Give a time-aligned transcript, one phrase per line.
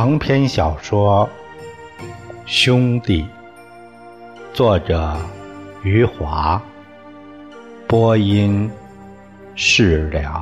[0.00, 1.28] 长篇小说
[2.46, 3.22] 《兄弟》，
[4.54, 5.16] 作者
[5.82, 6.62] 余华，
[7.88, 8.70] 播音
[9.56, 10.37] 释了。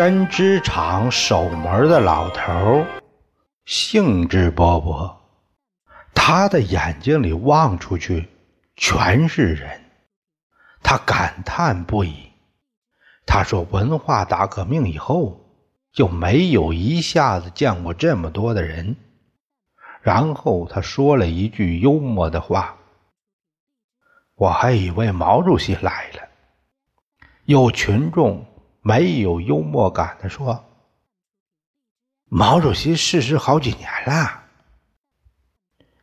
[0.00, 2.86] 针织厂守门的老头
[3.66, 5.14] 兴致勃勃，
[6.14, 8.26] 他的眼睛里望出去
[8.76, 9.78] 全是人，
[10.82, 12.30] 他感叹不已。
[13.26, 15.38] 他说：“文化大革命以后，
[15.92, 18.96] 就没有一下子见过这么多的人。”
[20.00, 22.74] 然后他说了一句幽默的话
[24.34, 26.22] ：“我还以为毛主席来了。”
[27.44, 28.46] 有群众。
[28.82, 30.64] 没有幽默感的说
[32.28, 34.44] ：“毛主席逝世好几年了。”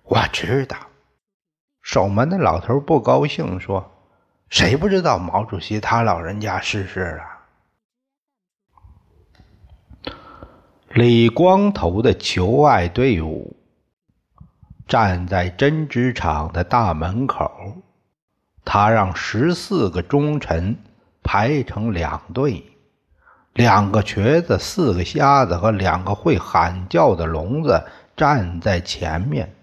[0.03, 0.78] 我知道，
[1.81, 3.92] 守门的老头不高兴说
[4.50, 7.23] ：“谁不知道毛主席他老人家逝世了？”
[10.94, 13.56] 李光头的求爱队伍
[14.88, 17.52] 站在针织厂的大门口，
[18.64, 20.78] 他让十四个忠臣。
[21.28, 22.64] 排成两队，
[23.52, 27.84] 两个瘸子、四个瞎子和两个会喊叫的聋子
[28.16, 29.53] 站在前面，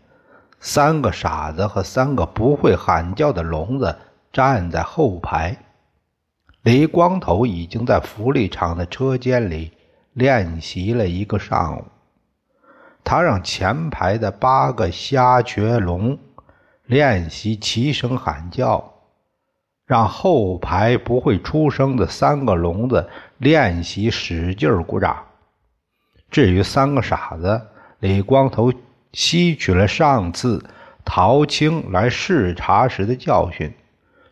[0.60, 3.96] 三个傻子和三个不会喊叫的聋子
[4.30, 5.56] 站在后排。
[6.60, 9.72] 李光头已经在福利厂的车间里
[10.12, 11.84] 练习了一个上午，
[13.02, 16.18] 他让前排的八个瞎瘸聋
[16.84, 18.93] 练习齐声喊叫。
[19.86, 23.08] 让后排不会出声的三个聋子
[23.38, 25.24] 练习使劲鼓掌。
[26.30, 27.60] 至于三个傻子，
[28.00, 28.72] 李光头
[29.12, 30.64] 吸取了上次
[31.04, 33.72] 陶青来视察时的教训，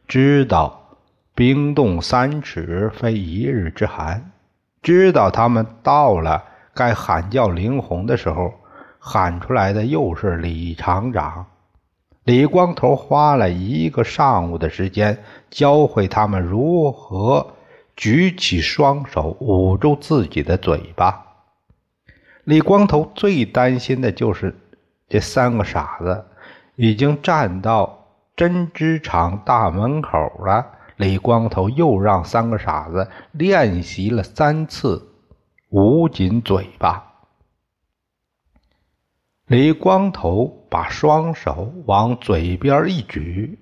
[0.09, 0.97] 知道
[1.35, 4.33] 冰冻三尺非一日之寒，
[4.83, 6.43] 知道他们到了
[6.75, 8.55] 该喊叫林红的时候，
[8.99, 11.47] 喊出来的又是李厂长。
[12.25, 17.55] 李光头花了一个上午的时间，教会他们如何
[17.97, 21.27] 举起双手捂住自己的嘴巴。
[22.45, 24.57] 李光头最担心的就是
[25.09, 26.25] 这三个傻子，
[26.77, 28.07] 已经站到
[28.37, 30.67] 针织厂大门口了。
[30.97, 35.09] 李光头又让三个傻子练习了三次
[35.71, 37.15] 捂紧嘴巴。
[39.47, 43.59] 李光头把双手往嘴边一举，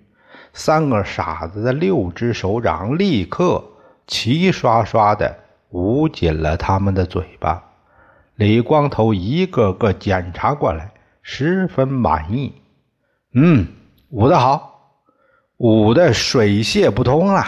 [0.52, 3.64] 三个傻子的六只手掌立刻
[4.06, 5.36] 齐刷刷的
[5.70, 7.64] 捂紧了他们的嘴巴。
[8.36, 12.52] 李光头一个个检查过来，十分满意。
[13.34, 13.66] 嗯，
[14.10, 15.00] 捂得好，
[15.56, 17.44] 捂得水泄不通了。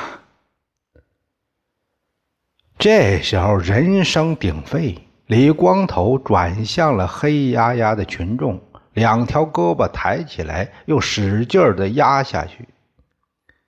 [2.79, 4.99] 这时候人声鼎沸。
[5.27, 8.61] 李光头转向了黑压压的群众，
[8.95, 12.69] 两条胳膊抬起来，又使劲儿的压下去，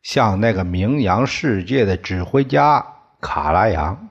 [0.02, 2.84] 像那个名扬世界的指挥家
[3.20, 4.08] 卡拉扬。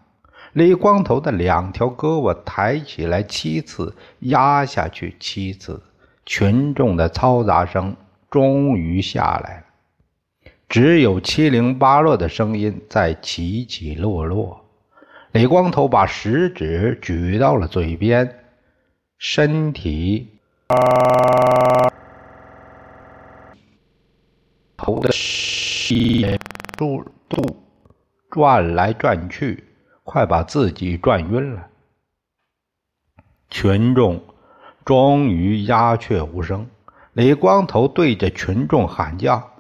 [0.53, 5.81] 李光头的两条胳膊抬起来七次，压下去七次，
[6.25, 7.95] 群众的嘈杂声
[8.29, 14.65] 终于下来了，只有七零八落的声音在起起落落。
[15.31, 18.39] 李光头把食指举到了嘴边，
[19.17, 20.32] 身体
[24.77, 26.37] 头的吸
[26.77, 27.63] 住度
[28.29, 29.63] 转来转去，
[30.03, 31.67] 快把自己转晕了。
[33.49, 34.23] 群众
[34.83, 36.67] 终于鸦雀无声。
[37.13, 39.51] 李光头对着群众喊叫：“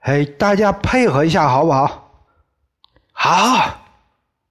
[0.00, 2.10] 哎，大家配合一下，好不好？
[3.12, 3.80] 好。”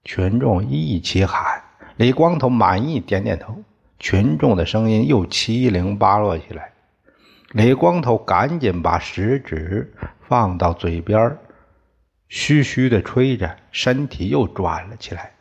[0.05, 1.61] 群众一起喊，
[1.97, 3.61] 李光头满意点点头。
[4.03, 6.73] 群众的声音又七零八落起来。
[7.53, 9.93] 李光头赶紧把食指
[10.27, 11.37] 放到嘴边，
[12.27, 15.31] 嘘嘘的吹着，身体又转了起来。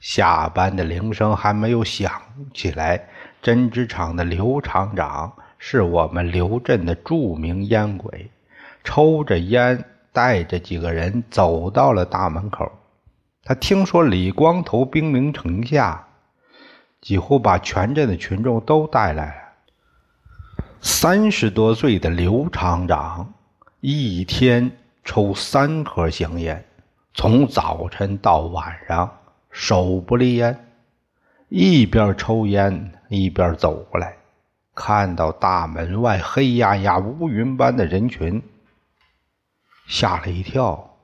[0.00, 2.10] 下班的铃声还没有响
[2.52, 3.00] 起来，
[3.40, 8.28] 针织厂的刘厂长是我们刘镇的著名烟鬼，
[8.82, 12.68] 抽着烟，带着几个人走到了大门口。
[13.44, 16.04] 他听说李光头兵临城下，
[17.02, 19.42] 几乎把全镇的群众都带来了。
[20.80, 23.34] 三十多岁的刘厂长
[23.80, 24.70] 一天
[25.04, 26.64] 抽三盒香烟，
[27.12, 29.18] 从早晨到晚上
[29.50, 30.68] 手不离烟。
[31.48, 34.16] 一边抽烟一边走过来，
[34.74, 38.42] 看到大门外黑压压、乌云般的人群，
[39.86, 40.96] 吓了一跳，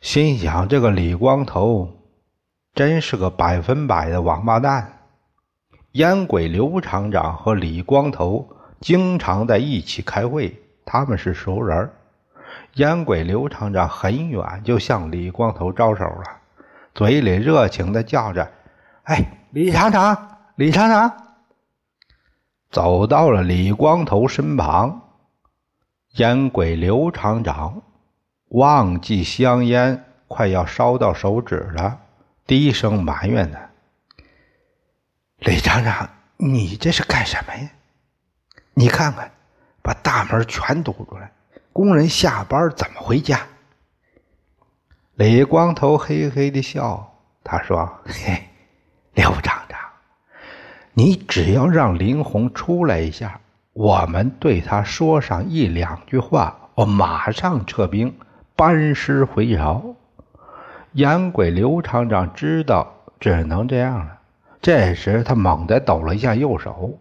[0.00, 1.96] 心想：这个李光头
[2.74, 4.98] 真是个百分百的王八蛋。
[5.92, 8.48] 烟鬼刘厂长和李光头
[8.80, 11.90] 经常在一起开会，他们是熟人。
[12.74, 16.24] 烟鬼刘厂长很远就向李光头招手了，
[16.94, 18.50] 嘴里热情的叫着
[19.04, 21.12] ：“哎。”李厂长，李厂长
[22.70, 25.02] 走到了李光头身旁。
[26.12, 27.82] 烟鬼刘厂长
[28.48, 31.98] 忘记香烟快要烧到手指了，
[32.46, 33.58] 低声埋怨呢
[35.44, 37.68] ：“李厂长，你这是干什么呀？
[38.74, 39.28] 你看看，
[39.82, 41.28] 把大门全堵住了，
[41.72, 43.40] 工人下班怎么回家？”
[45.16, 47.12] 李光头嘿嘿的笑，
[47.42, 48.40] 他说：“嘿。”
[49.14, 49.80] 刘厂长，
[50.92, 53.40] 你只要让林红出来一下，
[53.72, 58.16] 我们对他说上一两句话，我马上撤兵，
[58.54, 59.96] 班师回朝。
[60.92, 64.20] 烟鬼刘厂长知道只能这样了。
[64.62, 66.96] 这时，他猛地抖了一下右手，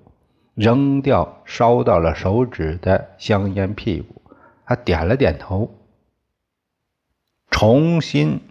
[0.55, 4.19] 扔掉烧到了手指的香烟屁股，
[4.65, 5.71] 他点了点头，
[7.51, 8.41] 重新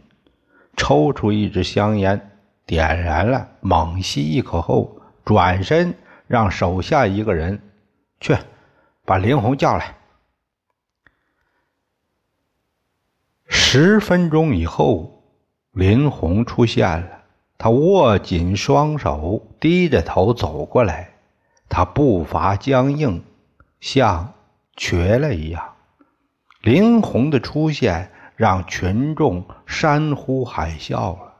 [0.77, 2.29] 抽出一支香烟。
[2.67, 5.93] 点燃了，猛吸一口后，转身
[6.29, 7.61] 让手下一个人
[8.21, 8.37] 去
[9.05, 9.97] 把林红叫来。
[13.49, 15.25] 十分钟以后，
[15.73, 17.20] 林红出现了，
[17.63, 21.11] 他握紧双手，低着头走过来，
[21.69, 23.23] 他步伐僵硬，
[23.81, 24.33] 像
[24.79, 25.63] 瘸了一样。
[26.63, 31.35] 林红的出现让群众山呼海啸了。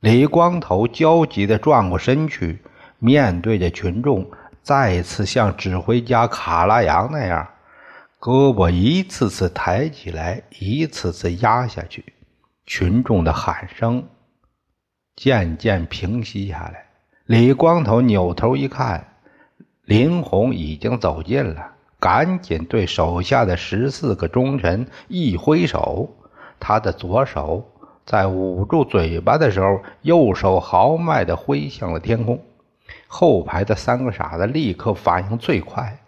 [0.00, 2.62] 李光头焦急地转过身去，
[2.98, 4.26] 面对着群众，
[4.62, 7.46] 再次像指挥家卡拉扬那样，
[8.18, 12.14] 胳膊一次次抬起来，一次次压下去。
[12.64, 14.02] 群众的喊声
[15.18, 16.86] 渐渐平息下来。
[17.26, 19.04] 李光头扭头一看，
[19.84, 26.08] 林红已经走近了，赶紧对手下的十四个忠臣一挥手，
[26.60, 27.68] 他的左手。
[28.06, 32.40] 在捂住嘴巴的时候，右手豪迈地挥向了天空。
[33.08, 35.98] 后排的三个傻子立刻反应最快，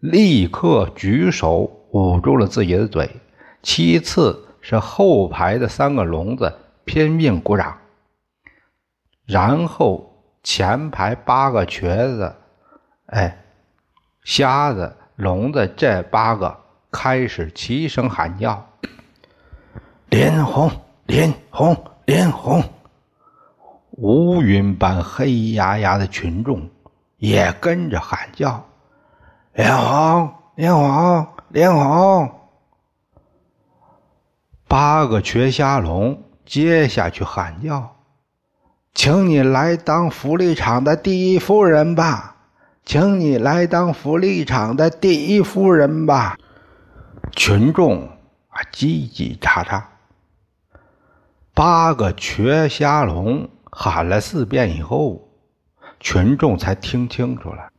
[0.00, 3.08] 立刻举手捂住了自己的嘴。
[3.62, 6.52] 其次是后排的三个聋子
[6.84, 7.78] 拼命鼓掌，
[9.24, 12.34] 然后前排八个瘸子、
[13.06, 13.38] 哎
[14.24, 16.56] 瞎子、聋子这八个
[16.90, 18.64] 开始齐声喊叫
[20.10, 20.70] ：“连红。”
[21.04, 21.76] 林红，
[22.06, 22.62] 林红，
[23.90, 26.70] 乌云般黑压压的群众
[27.18, 28.64] 也跟着喊叫
[29.52, 32.30] ：“连红，连红，连红！”
[34.68, 37.91] 八个瘸瞎龙接下去喊叫
[38.94, 42.36] ：“请你来当福利厂的第一夫人吧，
[42.84, 46.36] 请你来当福利厂的第一夫人吧！”
[47.34, 48.06] 群众
[48.48, 49.82] 啊，叽叽喳喳。
[51.54, 55.28] 八个瘸瞎龙喊了四遍以后，
[55.98, 57.70] 群众才听清楚了。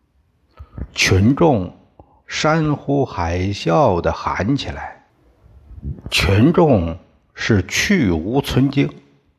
[0.94, 1.76] 群众
[2.26, 5.06] 山呼海啸的喊起来，
[6.10, 6.98] 群众
[7.36, 8.92] 是去无存精，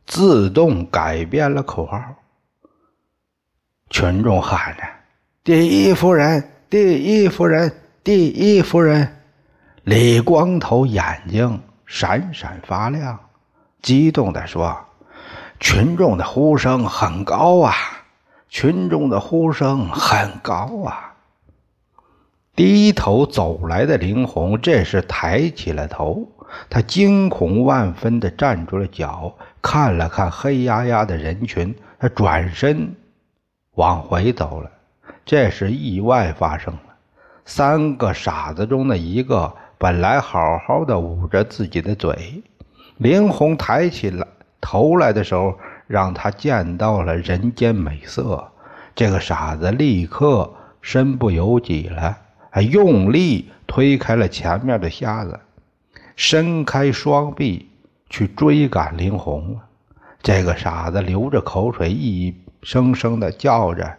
[0.07, 2.01] 自动改变了口号。
[3.91, 4.83] 群众喊着
[5.45, 9.21] ：“第一夫人，第一夫人，第一夫人！”
[9.85, 13.19] 李光头眼睛闪闪发亮。
[13.83, 14.77] 激动地说
[15.61, 17.75] ：“群众的呼声很高啊！
[18.49, 21.15] 群众的呼声很高啊！”
[22.57, 26.27] 低头走来的林红这时抬起了头，
[26.71, 32.95] 他惊恐万分地站住了脚，看了看黑压压的人群，他转身
[33.75, 34.71] 往回走了。
[35.25, 36.95] 这时意外发生了，
[37.45, 42.43] 三个傻子中的一个本来好好的捂着自己的嘴。
[42.99, 44.27] 林红抬起了
[44.61, 48.47] 头来的时候，让他见到了人间美色。
[48.95, 50.49] 这个傻子立刻
[50.81, 52.17] 身不由己了，
[52.51, 55.41] 还用力推开了前面的瞎子，
[56.17, 57.71] 伸开双臂
[58.09, 59.59] 去追赶林红。
[60.23, 63.99] 这个傻子流着口水，一声声的叫着：“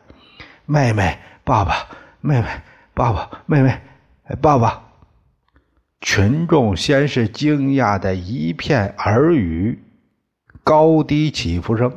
[0.66, 1.88] 妹妹，爸爸，
[2.22, 2.48] 妹妹，
[2.94, 3.80] 爸爸，妹妹，
[4.42, 4.82] 爸爸。”
[6.02, 9.84] 群众先是惊讶的一片耳语，
[10.64, 11.92] 高低起伏声，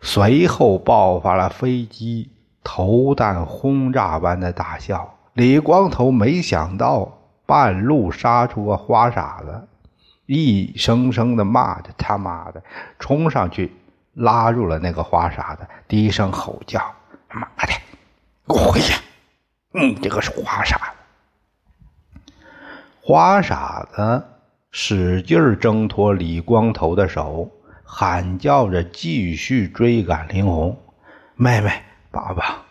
[0.00, 2.30] 随后爆发了飞机
[2.62, 5.18] 投弹轰炸般的大笑。
[5.32, 7.19] 李光头没想到
[7.50, 9.66] 半路杀出个花傻子，
[10.26, 12.62] 一声声的骂着：“他妈的！”
[13.00, 13.72] 冲上去
[14.14, 16.80] 拉住了那个花傻子，低声吼叫
[17.34, 17.72] ：“妈的，
[18.46, 19.02] 给我回去！
[19.72, 22.30] 你这个是花傻子！”
[23.02, 24.24] 花傻子
[24.70, 27.50] 使劲挣脱李光头的手。
[27.92, 30.80] 喊叫着继续追赶林红，
[31.34, 32.69] 妹妹，爸爸。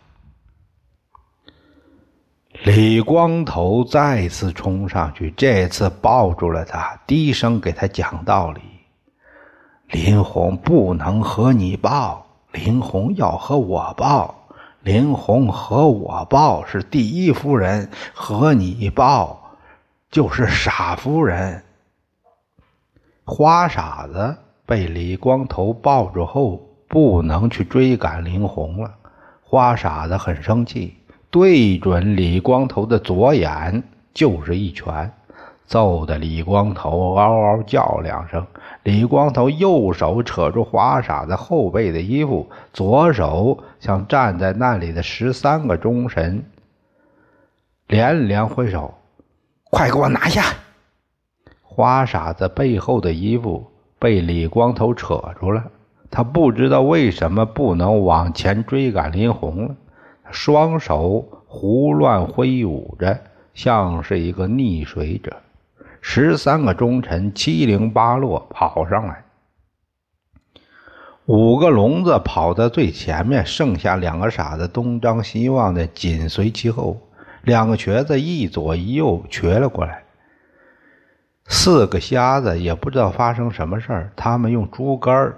[2.64, 8.62] 李光头再次冲上去，这次抱住了他，低声给他讲道理：
[9.88, 14.36] 林红不能和你抱，林红要和我抱。
[14.82, 19.40] 林红和我抱是第一夫人，和你抱
[20.12, 21.64] 就是傻夫人。
[23.26, 24.38] 花傻子。
[24.66, 28.94] 被李光头抱住后，不能去追赶林红了。
[29.42, 30.96] 花傻子很生气，
[31.32, 33.84] 对准李光头的左眼
[34.14, 35.12] 就是一拳，
[35.66, 38.46] 揍得李光头嗷嗷叫两声。
[38.84, 46.44] 李光头右手扯住花傻子后背的衣服，左手向站在那里的十三个忠臣
[47.88, 48.94] 连连挥手
[49.70, 50.44] ：“快给我拿下！”
[51.62, 53.72] 花傻子背后的衣服。
[54.02, 55.62] 被李光头扯住了，
[56.10, 59.76] 他不知道为什么不能往前追赶林红了，
[60.32, 63.20] 双手胡乱挥舞着，
[63.54, 65.38] 像是一个溺水者。
[66.02, 69.24] 十三个忠臣七零八落跑上来，
[71.26, 77.02] 五个聋子跑在最前面，剩下两个傻子东张西望的紧随其后，
[77.44, 80.04] 两个瘸子一左一右瘸了过来。
[81.48, 85.34] 四个瞎子也不知道发生什么事儿，他们用竹竿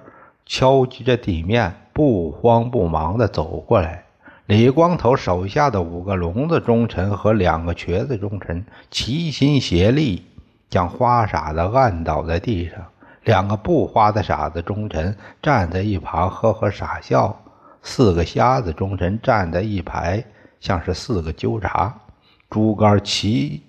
[0.46, 4.04] 敲击着地面，不慌不忙地走过来。
[4.52, 10.26] 李光头手下的五个聋子忠臣和两个瘸子忠臣齐心协力，
[10.70, 12.76] 将花傻子按倒在地上。
[13.24, 17.34] 两个不花的傻子忠臣站在一旁呵呵傻笑，
[17.82, 20.22] 四个瞎子忠臣站在一排，
[20.60, 21.96] 像是四个纠察。
[22.50, 23.64] 竹竿齐。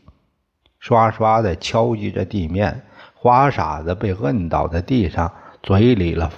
[0.81, 2.83] 刷刷的敲击着地面，
[3.15, 5.31] 花傻子被摁倒在地上，
[5.63, 6.29] 嘴里了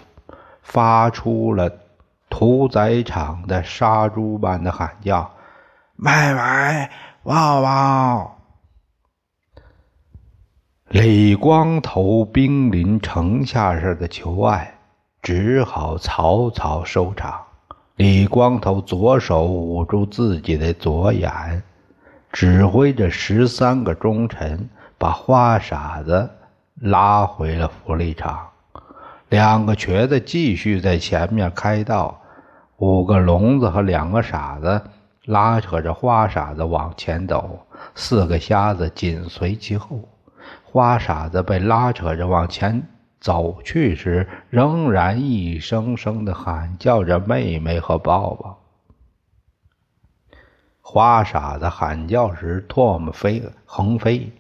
[0.61, 1.73] 发出了
[2.37, 5.31] 屠宰场的杀猪般的喊叫
[5.95, 6.91] ：“妹妹，
[7.23, 8.37] 抱抱！”
[10.91, 14.75] 李光头兵临城下似的求爱，
[15.23, 17.41] 只好草草收场。
[17.95, 21.63] 李光头左手捂住自己的左眼。
[22.33, 26.29] 指挥着十三个忠臣，把花傻子
[26.75, 28.49] 拉回了福利场。
[29.29, 32.21] 两个瘸子继续在前面开道，
[32.85, 34.83] 五个聋子和两个傻子
[35.25, 40.07] 拉扯着花傻子往前走，四个瞎子紧随其后。
[40.63, 42.87] 花傻子被拉扯着往前
[43.21, 48.59] 走去时，仍然一声声的喊叫着“妹妹”和“抱抱”。
[50.83, 54.31] 花傻子喊叫时，唾沫飞横飞，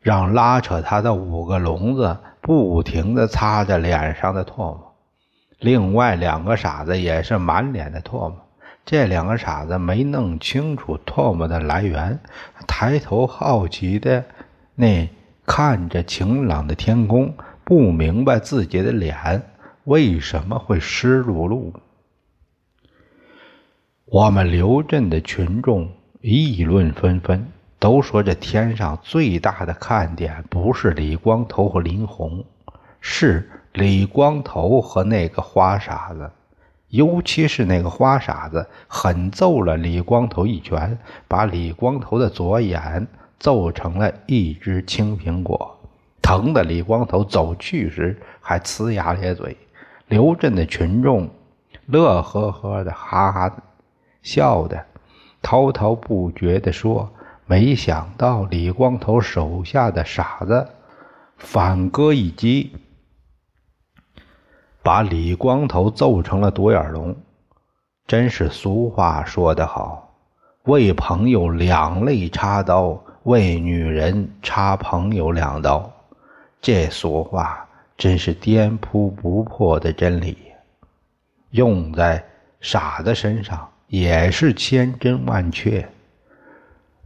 [0.00, 4.85] 让拉扯他的五个聋子不停地擦着脸上的唾沫。
[5.58, 8.46] 另外两个傻子也是满脸的唾沫。
[8.84, 12.20] 这两个傻子没弄清楚唾沫的来源，
[12.68, 14.24] 抬头好奇的
[14.74, 15.08] 那
[15.44, 17.34] 看着晴朗的天空，
[17.64, 19.42] 不明白自己的脸
[19.84, 21.72] 为什么会湿漉漉。
[24.04, 27.48] 我们刘镇的群众议论纷纷，
[27.80, 32.44] 都说这天上最大的看点不是李光头和林红，
[33.00, 36.30] 是李光头和那个花傻子，
[36.88, 43.06] 尤其是那个花傻子狠揍了李光头一拳，把李光头的左眼
[43.38, 45.78] 揍成了一只青苹果，
[46.22, 49.54] 疼的李光头走去时还呲牙咧嘴。
[50.08, 51.28] 刘镇的群众
[51.84, 53.54] 乐呵呵的，哈哈。
[54.22, 54.86] 笑的
[55.42, 57.10] 滔滔不绝地说
[57.44, 60.66] ：“没想到李光头手下的傻子
[61.36, 62.72] 反戈一击，
[64.86, 67.12] 把李光头揍成了独眼龙。
[68.06, 70.14] 真是俗话说得好，
[70.66, 75.90] 为朋友两肋插刀，为女人插朋友两刀。
[76.60, 77.66] 这俗话
[77.98, 80.38] 真是颠扑不破的真理，
[81.50, 82.24] 用在
[82.60, 85.88] 傻子身上。”也是千真万确。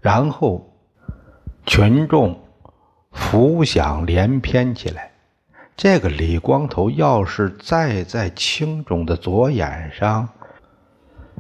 [0.01, 0.67] 然后，
[1.67, 2.39] 群众
[3.13, 5.10] 浮想联翩起来。
[5.83, 10.29] 这个李光头要是再在青中的左眼上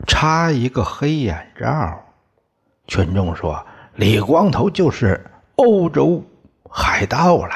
[0.07, 2.01] 插一个黑眼罩，
[2.87, 3.63] 群众说
[3.97, 6.25] 李光头就是欧洲
[6.71, 7.55] 海盗了。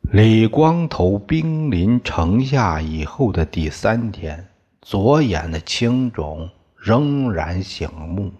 [0.00, 4.48] 李光头兵临城下以后的第三天，
[4.80, 8.32] 左眼的青肿仍然醒目，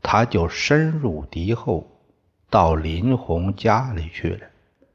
[0.00, 1.86] 他就深入敌后。
[2.50, 4.40] 到林红家里去了。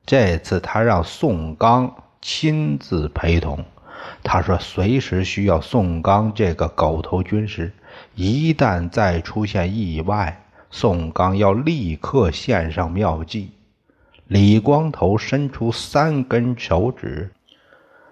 [0.05, 3.65] 这次他让宋刚亲自陪同。
[4.24, 7.71] 他说：“随时需要宋刚这个狗头军师，
[8.13, 13.51] 一旦再出现意外，宋刚要立刻献上妙计。”
[14.27, 17.31] 李光头伸出三根手指，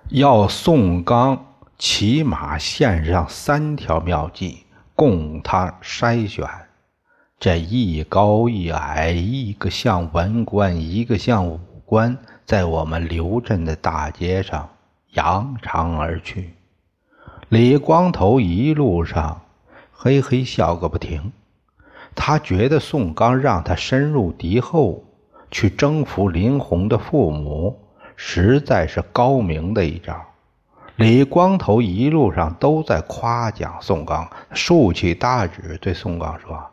[0.09, 1.45] 要宋刚
[1.77, 4.63] 起码献上三条妙计，
[4.95, 6.47] 供他筛选。
[7.43, 14.69] 这一高一矮，一个像文官，一个像武官，在我们刘镇的大街上
[15.11, 16.53] 扬长而去。
[17.49, 19.41] 李光头一路上
[19.91, 21.33] 嘿嘿笑个不停，
[22.15, 25.03] 他觉得宋刚让他深入敌后
[25.51, 27.77] 去征服林红的父母，
[28.15, 30.15] 实在是高明的一招。
[30.95, 36.69] 李光头一路上都在夸奖宋刚，竖起大指对宋刚说。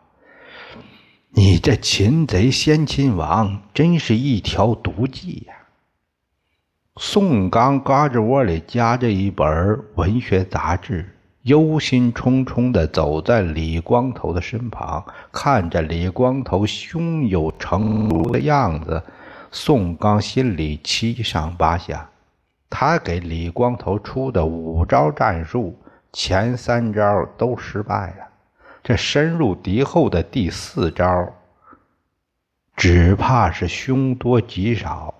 [1.32, 5.54] 你这擒贼先擒王，真是一条毒计呀！
[6.96, 11.08] 宋刚胳肢窝里夹着一本文学杂志，
[11.42, 19.00] 忧心忡忡地走在李光头的身旁，看着李光头胸有成竹的样子，
[19.52, 22.10] 宋刚心里七上八下。
[22.68, 25.78] 他给李光头出的五招战术，
[26.12, 28.29] 前三招都失败了。
[28.82, 31.32] 这深入敌后的第四招，
[32.76, 35.14] 只怕是凶多吉少。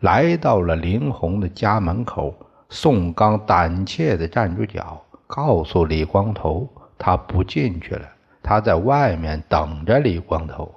[0.00, 2.32] 来到了林红的家门口，
[2.68, 8.08] 宋刚胆怯地站住脚，告诉李光头，他不进去了，
[8.42, 10.72] 他在外面等着李光头。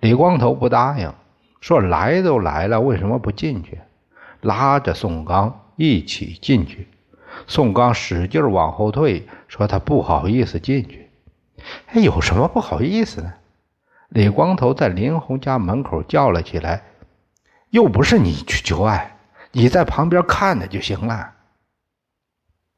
[0.00, 1.10] 李光头不答应，
[1.62, 3.78] 说：“来都来了，为什么不进去？”
[4.42, 6.86] 拉着宋刚一起进去。
[7.46, 11.05] 宋刚使劲往后退，说：“他不好意思进去。”
[11.86, 13.34] 哎，有什么不好意思呢？
[14.08, 16.84] 李光头在林红家门口叫了起来
[17.70, 19.16] ：“又不是你去求爱，
[19.50, 21.34] 你在旁边看着就行了。”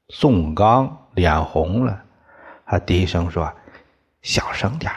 [0.09, 2.03] 宋刚脸红了，
[2.65, 3.53] 他低声说
[4.23, 4.91] ：“小声点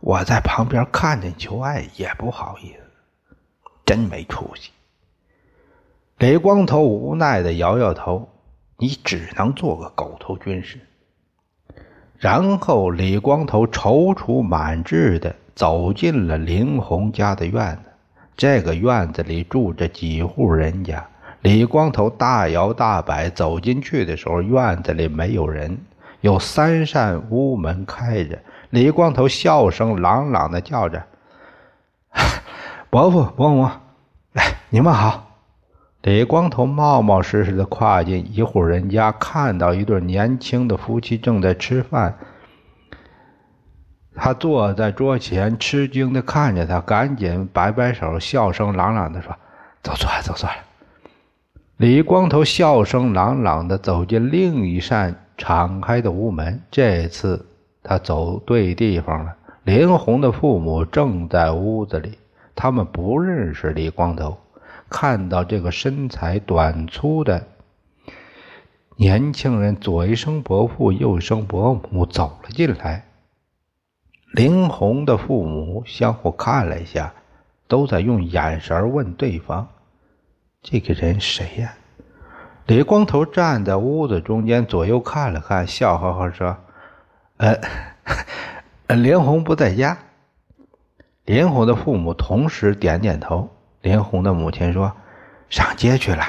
[0.00, 3.36] 我在旁边看着求爱也不好意思，
[3.84, 4.70] 真没出息。”
[6.16, 8.28] 李光头无奈的摇摇头
[8.78, 10.80] ：“你只能做个狗头军师。”
[12.22, 17.90] 然后，李光头踌躇满志地走进了林红家的院子。
[18.36, 21.04] 这个院子里住着几户人家。
[21.40, 25.76] 李光头大摇大摆走进去的时候，院子里没有人，
[26.20, 28.38] 有三扇屋门开着。
[28.70, 31.02] 李光头笑声朗朗地叫着
[32.88, 33.68] ：“伯父、伯母，
[34.34, 35.21] 来，你们好。”
[36.02, 42.18] 李光头冒冒失失的跨进一户人家，看到一对年轻的夫妻正在吃饭。
[44.16, 49.32] 他坐在桌前，吃惊的看着他，赶紧摆摆手，笑声朗朗的说
[49.80, 50.56] ：“走错了，走错了。”
[51.78, 56.60] 李光头笑声朗朗的走进另一扇敞开的屋门。
[56.70, 57.46] 这次
[57.80, 59.36] 他走对地方了。
[59.62, 62.18] 林红的父母正在屋子里，
[62.56, 64.36] 他们不认识李光头。
[64.92, 67.48] 看到这个身材短粗的
[68.96, 73.06] 年轻人，左一声伯父，右一声伯母走了进来。
[74.34, 77.14] 林红的父母相互看了一下，
[77.66, 79.66] 都在用眼神问对方
[80.62, 81.74] ：“这个人谁呀？”
[82.66, 86.56] 李光头站在屋子中间，左右看了看，笑呵呵说
[87.38, 87.58] ：“呃，
[88.94, 89.96] 林红不在家。”
[91.24, 93.48] 林红的父母同时点点头。
[93.82, 94.92] 林红的母亲说
[95.50, 96.24] ：“上街去了。”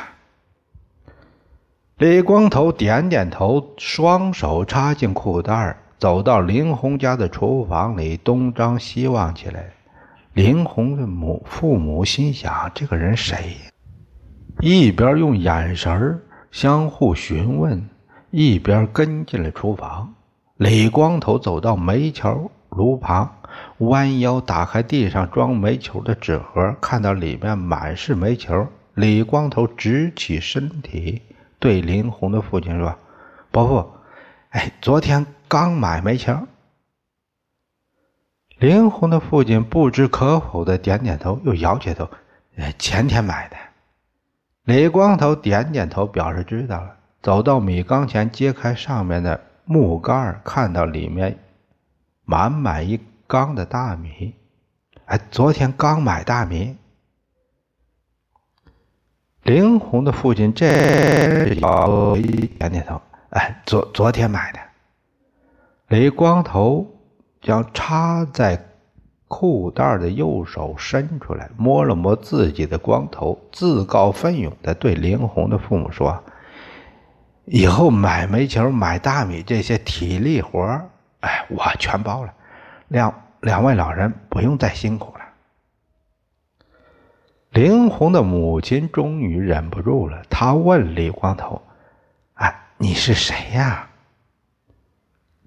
[1.97, 9.71] 李光头点点头，双手插进裤袋，走到林红家的厨房里，东张西望起来。
[10.33, 13.55] 林红的母父母心想：“这个人谁？”
[14.59, 17.87] 一边用眼神相互询问，
[18.31, 20.13] 一边跟进了厨房。
[20.57, 23.31] 李光头走到煤球炉旁。
[23.79, 28.67] 弯腰打开地上装煤球的纸盒，看到里面满是煤球。
[28.93, 31.21] 李光头直起身体，
[31.59, 32.95] 对林红的父亲说
[33.51, 33.91] ：“伯父，
[34.49, 36.37] 哎，昨天刚买煤球。”
[38.59, 42.09] 林红的父亲不知可否的点点头，又摇起头
[42.55, 43.57] ：“呃，前天买的。
[44.63, 46.95] 李光头点点头，表示知道了。
[47.21, 51.39] 走到米缸前，揭开上面的木盖，看到里面
[52.25, 52.99] 满满一
[53.33, 54.35] 缸的大米。
[55.05, 56.77] 哎，昨天刚买大米。
[59.41, 60.69] 林红的父亲这
[61.49, 61.59] 点
[62.71, 64.59] 点头，哎，昨昨天买的。
[65.87, 66.85] 雷光头
[67.41, 68.63] 将插在
[69.27, 76.23] 裤袋的右手伸出来，摸了摸自己的光头，自告奋勇的对林红的父母说。
[77.45, 80.61] 以后买煤球、买大米这些体力活
[81.21, 82.31] 哎，我全包了。
[82.89, 85.19] 两两位老人不用再辛苦了。
[87.51, 91.61] 林红的母亲终于忍不住了，她问李光头
[92.35, 93.89] ：“哎，你是谁呀？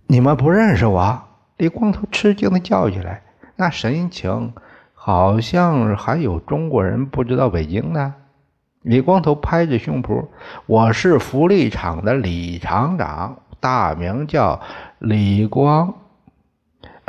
[0.06, 1.22] 你们不认识我？”
[1.56, 3.22] 李光头吃惊的叫起来，
[3.56, 4.52] 那神情
[4.92, 8.14] 好像还有中国人不知道北京呢。
[8.82, 10.28] 李光头拍着胸脯
[10.66, 14.60] ：“我是福利厂的李厂长，大名叫
[14.98, 15.94] 李光，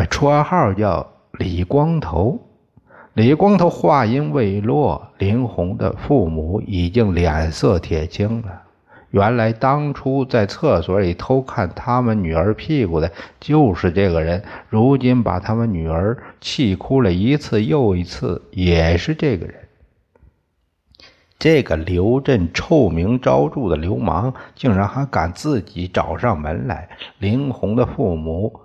[0.06, 2.40] 绰号叫李光头。”
[3.14, 8.62] 李光头话音未落，林红的父母已经脸色铁青了。
[9.10, 19.56] 原来当初在厕所里偷看他们女儿屁股的就是这个人，如今把他们女儿气哭了一次又一次，也是这个人。
[21.40, 26.90] 这个刘镇臭名昭著的流氓，竟然还敢自己找上门来！
[27.18, 28.60] 林红的父母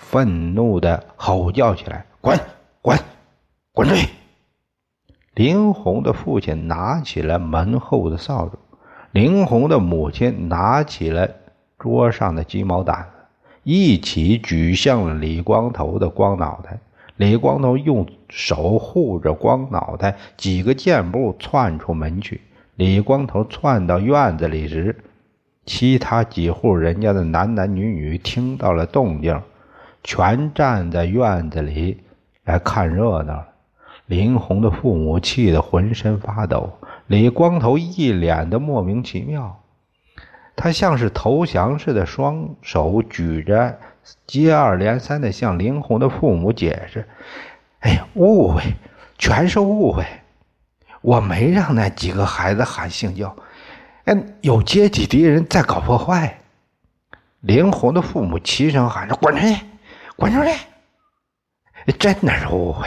[0.00, 2.36] 愤怒的吼叫起来：“滚，
[2.82, 2.98] 滚，
[3.72, 4.08] 滚出去！”
[5.34, 8.58] 林红的父亲拿起了门后的扫帚，
[9.12, 11.30] 林红的母亲拿起了
[11.78, 13.08] 桌上的鸡毛掸子，
[13.62, 16.78] 一起举向了李光头的光脑袋。
[17.16, 22.40] 李光头用手护着光脑袋，几个箭步窜出门去。
[22.76, 24.96] 李光头窜到院子里时，
[25.66, 29.38] 其他几户人家的男男女女听到了动静，
[30.02, 32.02] 全站在院子里
[32.44, 33.44] 来看热闹。
[34.06, 39.60] 林红的父母气得浑身发抖，李光头一脸的莫名其妙，
[40.56, 43.78] 他像是投降似的，双手举着。
[44.26, 47.06] 接二连三的向林红的父母解释
[47.80, 48.62] ：“哎呀，误会，
[49.18, 50.04] 全是误会，
[51.02, 53.36] 我没让那几个孩子喊性交，
[54.06, 56.38] 哎，有阶级敌人在搞破坏。”
[57.40, 59.54] 林红的父母齐声喊着：“滚出去，
[60.20, 60.50] 滚出去！”
[61.98, 62.86] 真的是误会，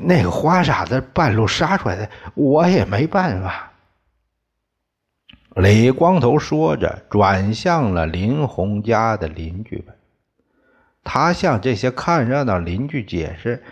[0.00, 3.70] 那个花傻子半路杀出来的，我也没办法。
[5.54, 9.96] 李光头说着，转向了林红家的邻居们。
[11.04, 13.62] 他向这些看热闹邻居解释：“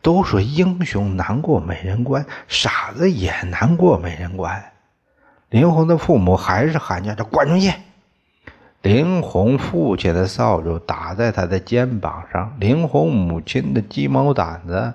[0.00, 4.72] 都说英雄难过美人关，傻子也难过美人关。”
[5.50, 7.72] 林红的父母还是喊叫着：“滚出去！”
[8.86, 14.94] 林红父亲的扫帚打在他的肩膀上，林红母亲的鸡毛掸子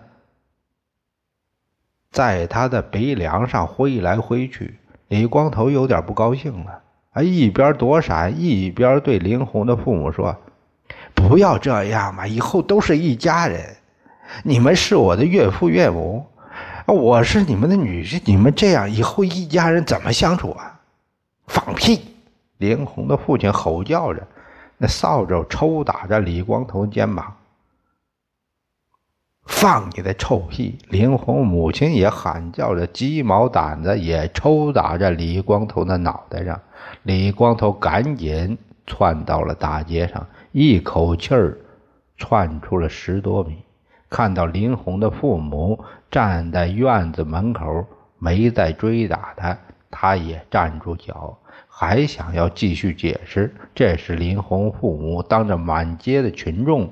[2.10, 4.80] 在他的鼻梁上挥来挥去。
[5.10, 10.38] 李光头有点不高兴了，啊，一边躲闪，一边对林红的父母说。
[11.14, 12.26] 不要这样嘛！
[12.26, 13.76] 以后都是一家人，
[14.44, 16.26] 你们是我的岳父岳母，
[16.86, 20.80] 我是你们的女婿，你们这样以后一家人怎么相处啊？
[21.48, 22.11] 放屁！
[22.62, 24.22] 林红的父亲吼叫着，
[24.78, 27.36] 那扫帚抽打着李光头肩膀。
[29.48, 30.78] 放你的臭屁！
[30.88, 36.62] 林红母亲也喊叫着，鸡毛掸子也抽打着李光头的脑袋上。
[37.02, 40.24] 李光头赶紧窜到了大街上。
[40.52, 41.58] 一口气儿
[42.16, 43.58] 窜出了十多米，
[44.08, 47.88] 看到林红的父母站在院子门口，
[48.20, 49.58] 没再追打他，
[49.90, 51.36] 他也站住脚，
[51.82, 53.52] 还想要继续解释。
[53.74, 56.88] 这时，林红父母当着满街的群众，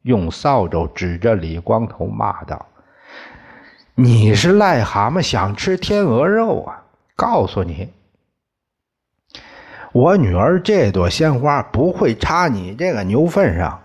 [0.00, 2.64] 用扫帚指着李光头骂道
[3.94, 6.82] ：“你是癞蛤蟆想吃天鹅肉啊！
[7.14, 7.90] 告诉你！”
[9.92, 13.78] 我女儿这朵鲜花不会插你这个牛粪上。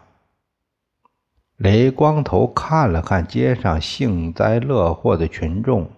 [1.57, 5.89] 雷光头看了看街上幸灾乐祸的群众，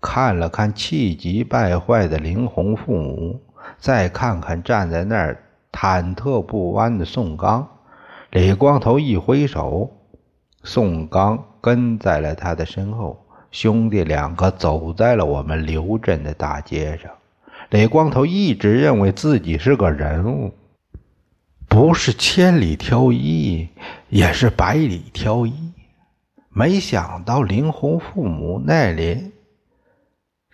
[0.00, 3.40] 看了看气急败坏的林红父母，
[3.80, 7.66] 再看看站在那儿忐忑不安的宋刚。
[8.30, 9.90] 李光头一挥手，
[10.62, 13.18] 宋刚跟在了他的身后，
[13.50, 17.10] 兄弟两个走在了我们刘镇的大街上。
[17.70, 20.52] 李光头一直认为自己是个人物，
[21.68, 23.68] 不是千里挑一，
[24.08, 25.52] 也是百里挑一。
[26.50, 29.29] 没想到林红父母那里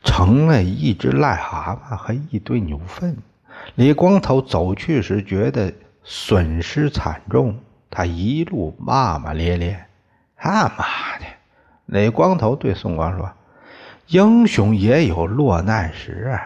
[0.07, 3.14] 成了一只癞蛤蟆和一堆牛粪。
[3.75, 5.71] 李光头走去时觉得
[6.03, 7.57] 损失惨重，
[7.90, 9.85] 他一路骂骂咧咧
[10.37, 11.27] ：“他妈的！”
[11.87, 13.31] 李光头对宋光说
[14.09, 16.40] ：“英雄也有落难时啊。”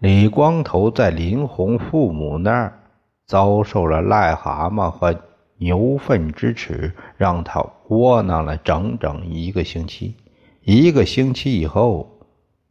[0.00, 2.78] 李光头在林红父母那儿
[3.26, 5.14] 遭受了癞蛤蟆和
[5.56, 10.14] 牛粪之耻，让他窝囊了整整一个星期。
[10.62, 12.17] 一个星期以后，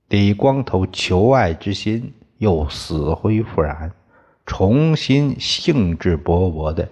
[0.09, 3.91] 李光头求爱之心又死灰复燃，
[4.45, 6.87] 重新兴致勃勃地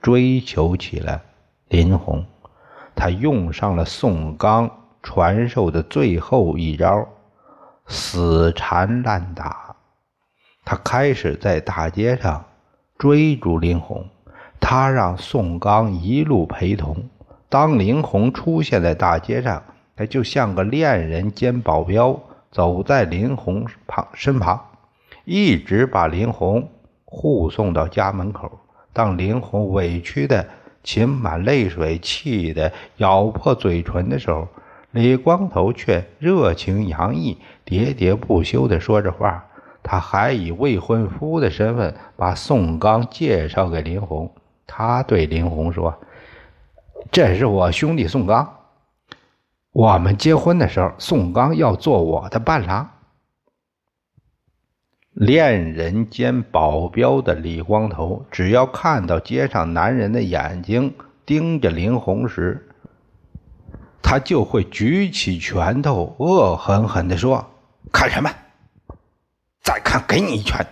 [0.00, 1.20] 追求起了
[1.68, 2.24] 林红。
[2.94, 4.70] 他用上了宋刚
[5.02, 7.08] 传授的最后一招——
[7.88, 9.74] 死缠烂打。
[10.64, 12.44] 他开始在大街上
[12.96, 14.06] 追逐林红，
[14.60, 16.96] 他让宋刚一路陪同。
[17.48, 19.60] 当林红出现在大街上，
[19.96, 22.18] 他就像个恋人兼保镖，
[22.54, 24.64] 走在林红旁身旁，
[25.24, 26.68] 一直把林红
[27.04, 28.60] 护送到家门口。
[28.92, 30.46] 当林红委屈的
[30.84, 34.46] 噙满泪水，气得咬破嘴唇的时候，
[34.92, 37.36] 李光头却热情洋溢、
[37.66, 39.44] 喋喋不休地说着话。
[39.82, 44.32] 他还以未婚夫的身份把宋刚介绍给林红。
[44.64, 45.98] 他对林红说
[47.10, 48.48] ：“这是我兄弟宋刚，
[49.74, 52.88] 我们结婚的时候，宋刚要做我的伴郎。”
[55.10, 60.94] 恋人兼保镖的李光头，只要看到街上男人的眼睛
[61.26, 62.68] 盯着林红时，
[64.00, 67.44] 他就会举起拳头，恶狠狠地说
[67.92, 68.30] ：“看什么？”
[69.60, 70.64] 再看，给你一拳！